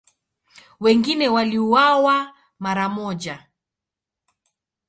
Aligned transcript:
Wengine 0.79 1.27
waliuawa 1.29 2.33
mara 2.59 2.89
moja. 2.89 3.47